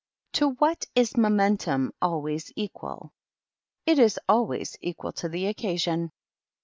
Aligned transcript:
To 0.33 0.49
what 0.53 0.87
is 0.95 1.15
momentum 1.15 1.91
always 2.01 2.51
equal? 2.55 3.13
It 3.85 3.99
is 3.99 4.19
always 4.27 4.75
equal 4.81 5.11
to 5.11 5.29
the 5.29 5.45
occasion. 5.45 6.11